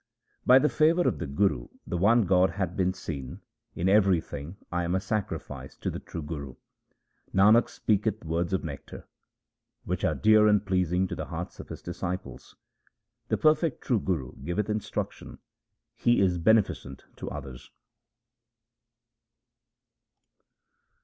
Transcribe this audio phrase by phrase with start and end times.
[0.47, 3.41] By the favour of the Guru the one God hath been seen;
[3.75, 6.55] in everything I am a sacrifice to the true Guru.
[7.35, 9.07] Nanak speaketh words of nectar
[9.83, 12.55] Which are dear and pleasing to the hearts of his disciples.
[13.27, 15.37] The perfect true Guru giveth instruction;
[15.93, 17.69] he is benefi cent to others.